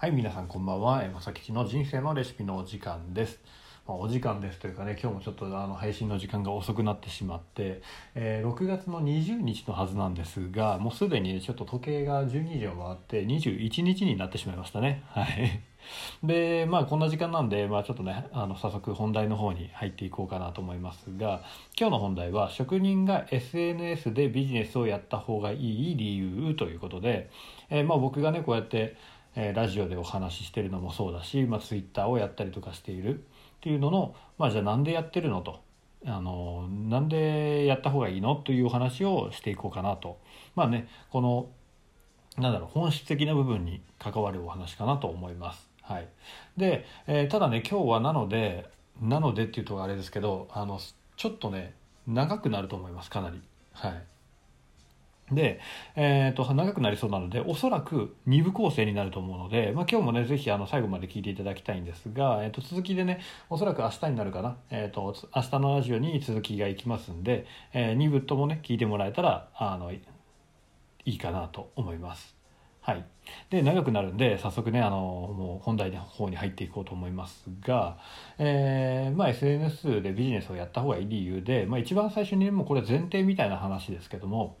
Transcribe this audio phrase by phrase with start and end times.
[0.00, 1.04] はい、皆さんこんばんは。
[1.04, 3.38] えまさきちの人生のレシピのお時間です。
[3.86, 7.82] まあ、お時間ですというかね、今日もちょっとあの配信の時間が遅くなってしまって、
[8.14, 15.02] えー6月の20日のはずなんですが、もうすでにちょっと時計が12時を回って21日になってしまいましたね。
[15.08, 15.60] はい。
[16.24, 21.42] で、まあこんな時間なんで、まあちょっとね、あの早速本題の方に入っていこうかなと思いますが、
[21.78, 27.28] 今日の本題は職人が SNS でビジネスをやった方がいい理由ということで、
[27.68, 28.96] えーまあ僕がね、こうやって
[29.36, 33.22] えラジオでお話ししてるのもそうだし、まあ、ツイッターをやったりとかしているっ
[33.60, 35.60] ていうのの、まあ、じゃあなんでやってるのと
[36.06, 40.18] あのなんでやった方がいいのというお話をしていこうかなと
[40.54, 41.48] まあねこの
[42.38, 45.68] なんだろう本質的な部分に関わるお話かなと思います。
[45.82, 46.08] はい、
[46.56, 50.78] で、えーただね今日はなのでなのでっていうとあれですけどあの
[51.16, 51.74] ちょっとね
[52.06, 53.40] 長くなると思いますかなり。
[53.72, 54.09] はい
[55.32, 55.60] で、
[55.96, 70.00] えー、と長くなりそうなのでおそらく2部構成になると思うので、まあ、今日もねぜひあの最後まで聞いていただきたいんですが、えー、と続きでねおそらく明日になるかな、えー、と明日のラジオに続きがいきますんで、え2部ともね聞いてもらえたらあのい
[71.04, 72.40] いかなと思います。
[72.82, 73.04] はい、
[73.50, 77.98] で長くなるんで早速ねあのもう本題の方に入っていこうと思いますが、
[78.38, 84.56] えーまあ、SNS でビジネスをやった方がいい理由で、まあ、一番最初にもうこれ前提みたいな話ですけども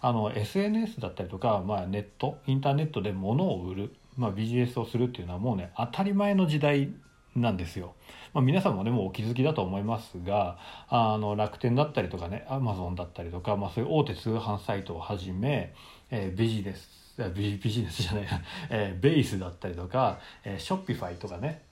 [0.00, 6.92] あの SNS だったりとか、まあ、ネットインターネットで物を売る、まあ、ビジネスをするっていうのはもうね当たり前の時代
[7.36, 7.94] なんですよ。
[8.32, 10.58] まあ、皆さんもねもうお気づきだと思いますが
[10.88, 15.72] あの楽天だったりとかねアマゾンだったりとか、まあ、そういう大手通販サイトをはじめ、
[16.10, 16.88] えービジネス
[17.34, 18.26] ビビジネスじゃない、
[18.70, 21.62] えーベースだったりとか、えーショッピファイとかね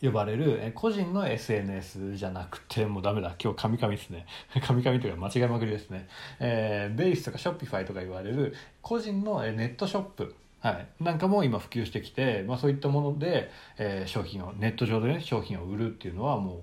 [0.00, 3.34] 呼ばれる個人の SNS じゃなくてもうダメだ。
[3.42, 4.26] 今日カミカミですね。
[4.64, 10.34] カミカミというか間違いまくりですね、えーベースとかショッピファイとか言われる個人のネットショップ。
[10.60, 16.62] はい、なんかも今普及してきて、まあ、そういったもので、えー商品をネット上でね商品を売るっていうのはもう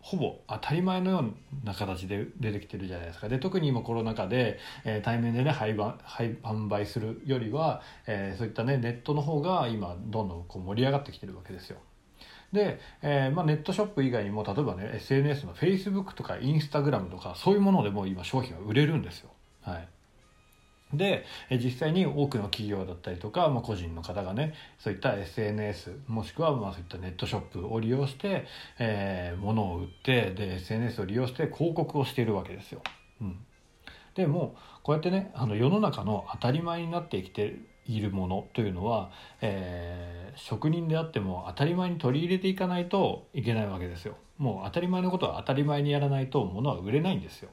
[0.00, 3.28] ほぼ当たり前のような形で出てきてるじゃないですか。
[3.28, 11.78] で特に今コロナ禍で、えー対面でね販売販売するよりは、えーそういったねネットの方が今どんどんこう盛り上がってきてるわけですよ。
[12.52, 19.30] で、えーまあ、ネットショップ以外にも例えばね SNS の Facebook とか Instagram とかそういうものでも今商品は売れるんですよ。
[19.62, 19.88] はい
[20.94, 28.46] で実際に多くの企業だったりとか、まあ、個人の方がねそういった SNS もしくはまあそういったネットショップを利用して、
[28.78, 32.82] えー物を売ってで SNS を利用して広告をしているわけですよ。
[33.20, 33.38] うん、
[34.14, 39.10] でもこうやってねあの世の中の当たり前になってきてるいるものというのは、
[39.40, 44.14] えー職人であっても当たり前に取り入れていかないといけないわけですよ。
[44.38, 47.50] もう当たり前のことは当たり前にやらないと物は売れないんですよ。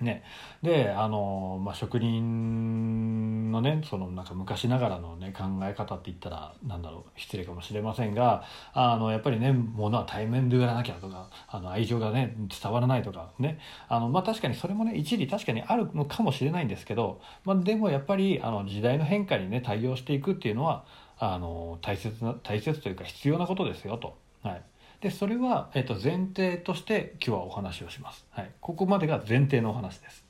[0.00, 0.24] ね、
[0.62, 13.58] であの、まあ、職人のねそのなんか昔ながらのね考え方って言ったらなんだろう失礼かもしれませんがあのやっぱりね物は対面で売らなきゃとかあの愛情がね伝わらないとかね
[13.88, 20.84] あの、まあ、確かにそれもね一理確かにあるのかもしれないんですけど、まあ、でもやっぱりあの時代の変化にね対応していくっていうのは
[21.18, 24.16] あの大切な大切というか必要なことですよと。
[24.42, 24.62] はい
[25.00, 28.24] でそれは、えっと前提として今日はお話をします。
[28.30, 30.24] はい、ここまでが前提のお話です。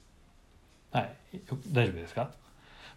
[0.90, 1.16] はい、
[1.70, 2.30] 大丈夫ですか？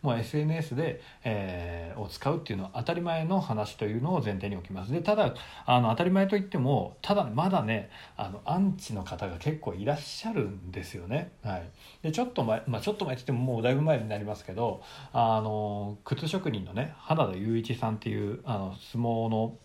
[0.01, 4.91] もう SNS で、えーを使うっていうのは当たり前の話というのを前提に置きます。
[4.91, 5.33] でただ
[5.65, 11.31] あの当たり前といってもただまだねあのアンチの方が結構いらっしゃるんですよね。
[11.43, 11.69] はい、
[12.01, 14.81] でちょっと前、まあ、ちょっと前って言ってももうだいぶ前になりますけど
[15.13, 19.57] あの靴職人のね花田雄一さんっていうあの相撲の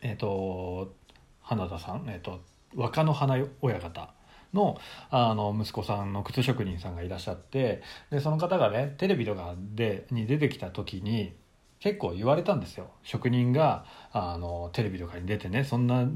[0.00, 0.92] えっ、と
[1.40, 2.40] 花田さん、えっと
[2.74, 4.14] 若野花親方
[4.54, 4.78] の
[5.10, 11.34] あの息子さんの靴職人さんがいらっしゃってでその方がねテレビとかでに出てきた時に
[11.80, 16.06] 結構言われたんですよ職人があのテレビとかに出てねそんな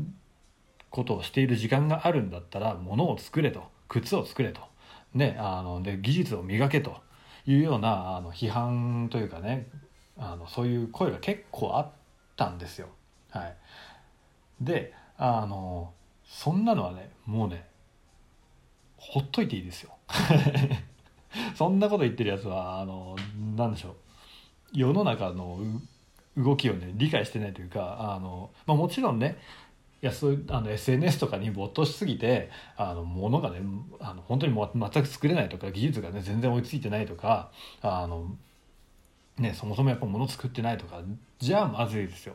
[0.91, 4.61] ことをしている時間があるんだったら物を作れと靴を作れと、
[5.15, 6.97] ね、あので技術を磨けと
[7.47, 9.69] いうようなあの批判というかね
[10.19, 11.91] あのそういう声が結構あっ
[12.37, 12.89] たんですよ。
[13.31, 13.57] はい、
[14.61, 15.93] であの
[16.25, 17.67] そんなのはねもうね
[19.09, 19.93] ほっといていいですよ。
[21.55, 23.17] そんなこと言ってるやつはあの
[23.57, 23.95] なんでしょう
[24.73, 25.61] 世の中の
[26.37, 29.39] 動きをね理解してないというかあの、まあ、もちろんね
[30.03, 33.61] いやそあの SNS とかに没頭しすぎてあの物がね
[34.01, 37.51] あの本当にも全く作れないとか技術がね全然追いついてないとか
[37.81, 38.37] あの、
[39.39, 41.01] ね、そもそもやっぱ物作ってないとか
[41.39, 42.35] じゃあまずいですよ。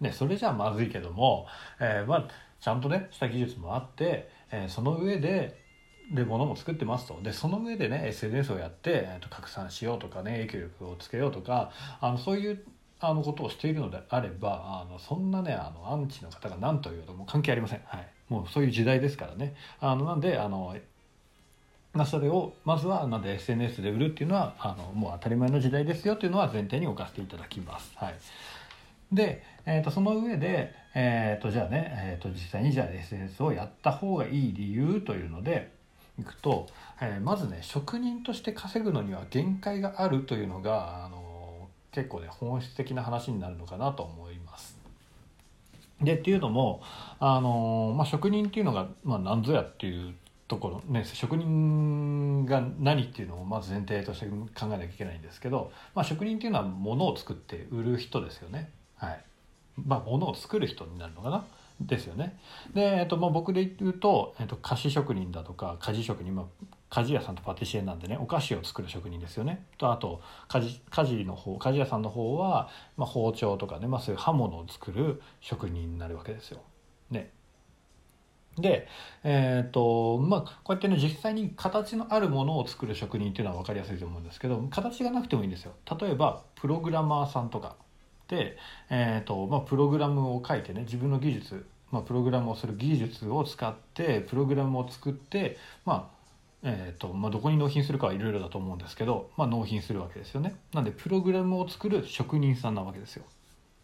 [0.00, 1.46] ね、それじゃあまずいけども、
[1.78, 2.28] えーまあ、
[2.60, 5.61] ちゃんとねした技術もあって、えーその上で
[6.10, 7.20] で物も作ってますと。
[7.22, 11.70] でその上でね SNS をやって、えー、と拡散しようとかね影響力をつけようとか
[12.00, 12.64] あのそういう
[13.00, 19.54] あのことをしているのであればあのそんなねあのアンチの方が何と言うとも関係ありません、はい、もうそういう時代ですからね。
[19.80, 20.76] あのなんであの
[21.92, 27.92] まあ、それをまずはなんで SNS で売るっていうのはあのもう当たり前の時代ですよっていうのは前提に置かせていただきます。
[27.96, 28.14] はい、
[29.12, 35.70] で、えー、とその上で、えー、とじゃあね、えー、と実際にじゃあ SNS をやった方がいい理由というので
[36.22, 36.68] いくと、
[37.00, 44.76] えー、まずね職人として稼ぐのには限界があるというのがあの結構ね本質的な話になるのかなと思います。
[46.00, 46.82] でっていうのも
[47.20, 50.14] あの、まあ、職人っていうのが、まあ、何ぞやっていう
[50.48, 58.70] ところね職人が何っていうのをまず前提として考えなきゃいけないんですけど、まあ、職人っていうのは物を作って売る人ですよね。
[58.96, 59.24] はい
[59.86, 61.44] まあ、物を作る人になるのかな
[61.80, 62.38] ですよね。
[62.74, 66.46] で、えっとまあ、僕で言うと、えっと、菓子職人だとか鍛冶職人、まあ、
[66.90, 69.66] 鍛冶屋さんとパティシエなんでねお菓子を作る職人ですよね。
[69.78, 76.60] とあと鍛冶の方鍛冶屋さんの方は、まあ、包丁とかね、まあ、そういう刃物を作る職人になるわけですよ。
[77.10, 77.30] ね、
[78.58, 78.86] で、
[79.24, 87.76] えーとまあ、こうやってね実際に形のあるものを作る職人っていうのは分かりやすいと思うんですけど形がなくてもいいんですよ例えばプログラマーさんとか、
[88.90, 96.22] えーとまあ、プログラムを書いてね自分の技術、まあ、プログラムをする技術を使ってプログラムを作ってまあ
[96.64, 100.54] えーとまあ、どこに納品するかはいろいろだと思うんですけど、まあ、納品するわけですよね。
[100.72, 103.24] なんでプログラムを作る職人さんなわけですよ。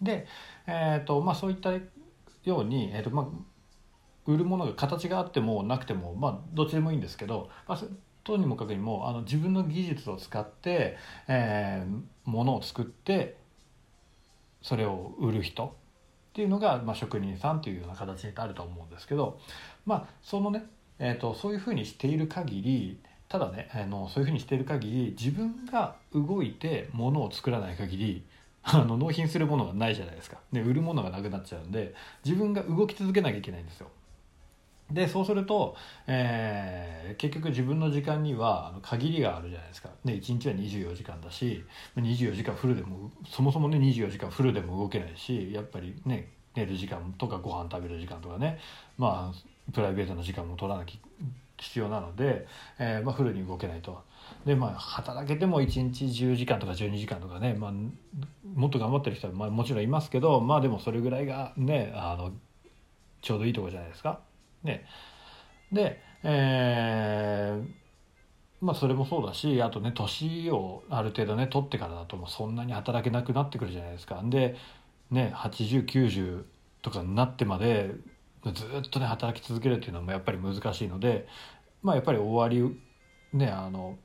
[0.00, 0.29] で、
[0.69, 1.81] えーとまあ、そういったよ
[2.58, 3.26] うに、えーとまあ、
[4.26, 7.81] 売るものが形があってもなくてもまあどっちでもいいんですけど、まあ、
[8.23, 13.37] とにもかくにもあの自分の技術を使って、えー、ものを作って
[14.68, 15.68] それを売る人っ
[16.34, 19.40] ていうのが、まあ、職人さんというような形になると思うんですけど、
[19.86, 20.66] まあ、そのね、
[20.98, 23.00] えーと、そういうふうにしている限り
[23.30, 28.24] ただねあのそういうふうにしている限り自分が動いて物を作らない限り
[28.62, 30.36] あの納品するものがないじゃないですか。
[30.52, 33.88] で売るものがなくなっちゃうんで自分が動き続けなきゃいけないんですよ。
[34.90, 35.76] でそうすると、
[36.06, 41.62] えー、結局自分の時間には限りがあるじゃないですか、ね、1日は24時間だし
[41.96, 48.58] 24時間フルでもそもそもね24時間フルでも動けないしやっぱりね寝る時間とかご飯食べる時間とかね
[48.96, 51.25] まあプライベートな時間も取らなきゃ
[51.58, 52.46] 必要なので、
[52.79, 54.02] えーまあ、フルに動けないと。
[54.46, 57.73] でまあ働けても1日10時間とか12時間とかね、まあ、
[58.55, 62.32] もっと頑張ってる人は、まあ、もちろんいますけどまあでもそれぐらいがねあの
[63.20, 64.20] ちょうどいいとこじゃないですか。
[64.62, 64.84] ね、
[65.72, 67.78] で、えー、
[68.60, 74.20] まあそれもそうだしあとね年をある程度ね取ってからだともうそんなに働けなくなってくるじゃないですか。
[74.25, 74.56] で
[75.10, 76.44] ね8090
[76.82, 77.94] とかになってまで
[78.44, 81.26] ずっとね働き続けるっていうのもやっぱり難しいので
[81.82, 82.76] まあやっぱり終わり
[83.32, 83.96] ねあの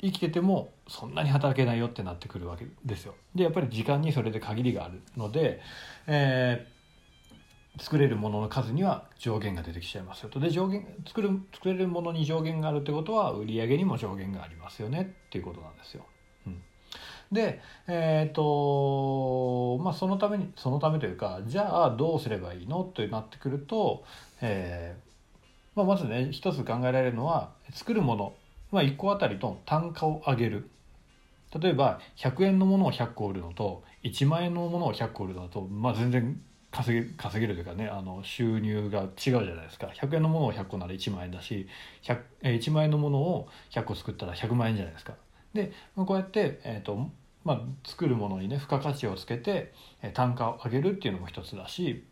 [0.00, 3.14] 生きててもそんなに働けないよってなってくるわけですよ。
[3.34, 5.60] でやっぱり時間にそれで限りがあるので、
[6.06, 6.77] えー
[7.78, 16.04] 作れるものの数には上限が出てきちゃいますよとで上限作る作れるものに上限があるってことは売り上げにも上限がありますよねっていうことなんですよ。
[16.46, 16.62] うん、
[17.32, 24.04] でえっ、ー、とまあそのためにそのためというかじゃあどうすればいいのとなってくると、
[24.40, 25.08] えー
[25.76, 28.34] まあ、まずね一つ考えられるのは作るもの、
[28.72, 30.68] まあ、1個あたりと単価を上げる。
[31.58, 36.38] 例えば100円のものを100個売るのと1万円のものを100個売るのと、まあ、全然
[36.70, 41.66] 稼げ稼げるというかねあの収入が違うじゃないですか100円のものを100個なら1万円だし
[42.02, 45.14] 100 1万円のものを100個作ったら100万円じゃないですか。
[45.54, 47.10] でこうやって、えーと
[47.44, 49.72] まあ、作るものにね付加価値をつけて
[50.02, 52.04] え単価を上げるっていうのも一つだし、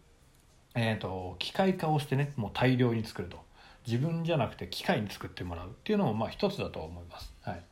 [0.75, 3.39] えーと、機械化をしてねもう大量に作ると
[3.87, 7.35] 自分じゃなくて機械に作ってもらうっていうのもまあ一つだと思います。
[7.43, 7.63] はい、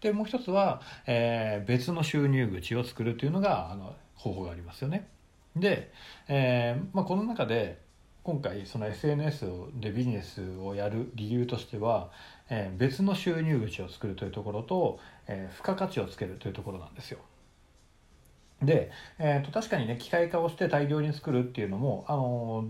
[0.00, 5.08] でもう一つは、えー、別の収入口を作るというのがあの方法がありますよね。
[5.56, 5.92] で、
[6.28, 7.80] えーまあ、この中で
[8.22, 12.10] 今回その SNS でビジネスをやる理由としては、
[12.48, 17.18] えー、別の収入口を作るというところと、えー、付加価値をつけるというところなんですよ。
[18.62, 22.64] で、えーと、確かにね機械化をして大量に作るっていうのも、あの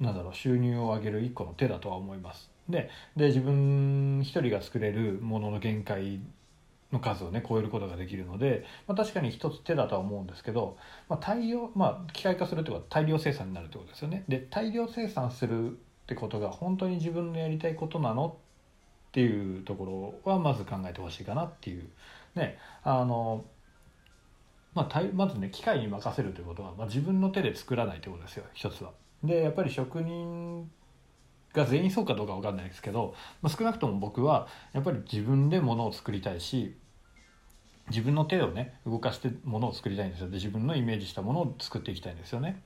[0.00, 2.50] ー、なんだろう収入を上げる一個の手だとは思います。
[2.68, 6.20] でで自分一人が作れるものの限界
[6.92, 10.76] の数をね超えることができるので、まあ、確かに一つ手だとは思うんですけど、
[11.08, 14.24] まあ、大量まあ機械化するってことは大量生産になるってことですよね。
[14.28, 15.74] で大量生産するっ
[16.06, 18.36] てことが本当に自分のやりたいことなの
[19.08, 21.88] っていうところはまず考えてほしいかなっていう
[22.34, 23.44] ねあの
[24.74, 28.92] まあ、まずね機械に任せるということは、まあ、自分の手で作らないということですよ一つは。
[29.22, 30.70] でやっぱり職人
[31.52, 36.74] が全員そうかどうか分かんないですけど、まあ、少なくとも僕はやっぱり自分でものを作りたいし
[37.88, 42.60] 自分の手をね動かしてものを作りたいんですよで自分のイメージしたものを作っていきたいんですよね。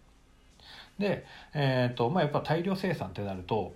[0.98, 3.74] で、えーとまあ、やっぱ大量生産ってなると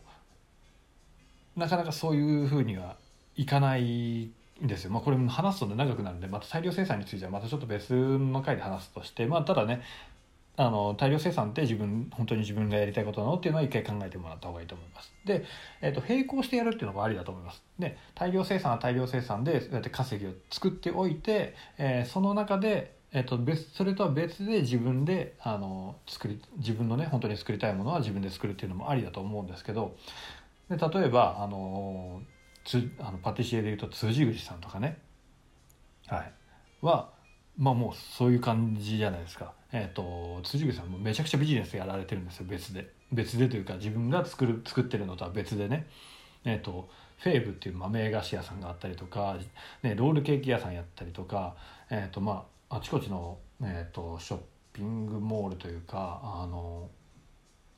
[1.57, 2.97] なかなかそういうふうには
[3.37, 4.31] いかない
[4.63, 4.91] んですよ。
[4.91, 9.83] まあ、これ話すと、ね、長くなるんでまた大量生産についてはまたちょっと別の回で話すとして、まあ、ただね
[10.61, 15.11] あの大量生産って自分本当に自分がやりたいことなのっていうのは一回考えてもらった方がいいと思います。
[15.25, 15.47] で、
[15.81, 17.63] えーと、並行してやるっていうのがありだと思います。
[17.79, 29.97] で大量生産は大量生産でそうやって稼ぎを作っておいて、えー、その中でえっと、別それとは別で自分であの作り自分のね本当に作りたいものは自分で作るっていうのもありだと思うんですけど
[30.69, 32.23] で例えばあの
[32.65, 34.99] つあのパティシエでいうと辻口さんとかね、
[36.07, 36.33] はい、
[36.83, 37.11] は
[37.61, 39.53] まあもうそういう感じじゃないですか。
[39.71, 42.47] えっ、ー、と辻口さんもめちゃくちゃビジネスやられてるんですよ。
[42.49, 42.89] 別で。
[43.13, 45.87] 別でというか自分が作る作ってるのとは別でね。
[46.45, 46.89] えっ、ー、と
[47.19, 49.37] フェーブっていう豆菓子屋さんがあったりとか、
[49.83, 51.55] ね、ロールケーキ屋さんやったりとか、
[51.91, 54.41] えーとまあ、あちこちの、えーと、ショッ
[54.73, 56.89] ピングモールというかあの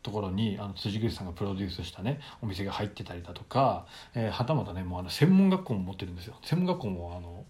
[0.02, 6.36] ところにあの辻口さんがプロデュースしたねお店が入ってたりだとか、えー、はたまたねもうあの専門学校も持ってるんですよ。
[6.44, 7.44] 専門学校もあの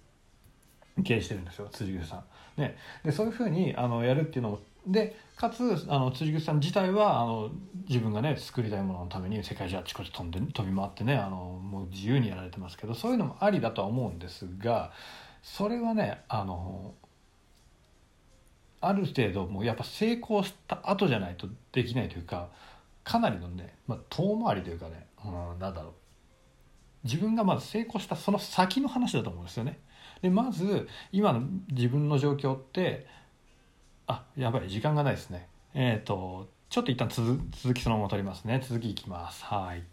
[1.04, 2.25] 経営してるんですよ辻口さん。
[2.61, 7.50] ね、でそういうふうにあのやるっていうのもでかつあの辻口さん自体はあの
[7.88, 14.92] 自分がね作りたいもののために世界中あちこち飛んで飛び回ってねあのもう自由にやられてますけどそういうのもありだとは思うんですが
[15.42, 16.94] それはねあの
[18.80, 22.49] ある程度もうやっぱ成功した後じゃないとできないというか
[23.04, 25.92] かなりのね、まあ、遠回りというかね、うん、なんだろう
[27.04, 29.78] 自分がまず成功したその先の話だと思うんですよね。
[30.23, 33.07] でまず今の自分の状況って
[34.07, 35.49] あやばい時間がないですね。
[35.75, 38.61] えっ、ー、とちょっと一旦続きそのまま取りますね。
[38.67, 39.45] 続きいきます。
[39.45, 39.91] はい。